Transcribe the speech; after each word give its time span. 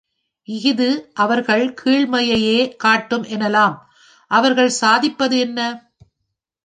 இஃது 0.47 0.87
அவர்கள் 1.13 1.73
கீழ்மையையே 1.83 2.75
காட்டும் 2.75 3.23
எனலாம். 3.23 3.77
அவர்கள் 4.31 4.77
சாதிப்பது 4.81 5.39
என்ன? 5.39 5.59